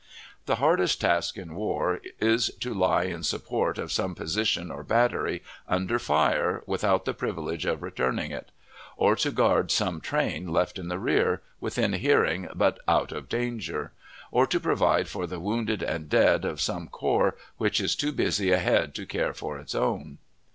[0.47, 5.43] The hardest task in war is to lie in support of some position or battery,
[5.67, 8.49] under fire without the privilege of returning it;
[8.97, 13.91] or to guard some train left in the rear, within hearing but out of danger;
[14.31, 18.51] or to provide for the wounded and dead of some corps which is too busy
[18.51, 20.17] ahead to care for its own.